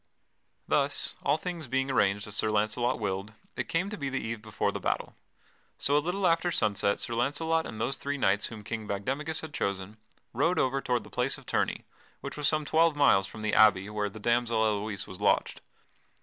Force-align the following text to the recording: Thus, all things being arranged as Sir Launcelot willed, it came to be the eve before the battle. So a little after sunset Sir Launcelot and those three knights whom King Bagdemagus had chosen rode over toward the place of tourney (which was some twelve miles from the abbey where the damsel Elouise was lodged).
Thus, 0.67 1.13
all 1.21 1.37
things 1.37 1.67
being 1.67 1.91
arranged 1.91 2.25
as 2.25 2.35
Sir 2.35 2.49
Launcelot 2.49 2.97
willed, 2.99 3.33
it 3.55 3.69
came 3.69 3.91
to 3.91 3.97
be 3.99 4.09
the 4.09 4.19
eve 4.19 4.41
before 4.41 4.71
the 4.71 4.79
battle. 4.79 5.15
So 5.77 5.95
a 5.95 6.01
little 6.01 6.25
after 6.25 6.51
sunset 6.51 6.99
Sir 6.99 7.13
Launcelot 7.13 7.67
and 7.67 7.79
those 7.79 7.97
three 7.97 8.17
knights 8.17 8.47
whom 8.47 8.63
King 8.63 8.87
Bagdemagus 8.87 9.41
had 9.41 9.53
chosen 9.53 9.97
rode 10.33 10.57
over 10.57 10.81
toward 10.81 11.03
the 11.03 11.11
place 11.11 11.37
of 11.37 11.45
tourney 11.45 11.85
(which 12.21 12.35
was 12.35 12.47
some 12.47 12.65
twelve 12.65 12.95
miles 12.95 13.27
from 13.27 13.43
the 13.43 13.53
abbey 13.53 13.91
where 13.91 14.09
the 14.09 14.17
damsel 14.19 14.65
Elouise 14.65 15.05
was 15.05 15.21
lodged). 15.21 15.61